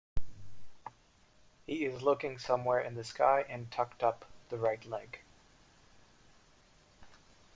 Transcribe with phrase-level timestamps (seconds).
[1.67, 5.19] He is looking somewhere in the sky and tucked up the right leg.